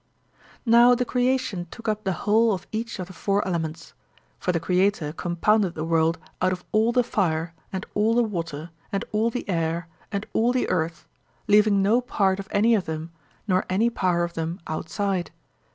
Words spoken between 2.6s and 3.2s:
each of the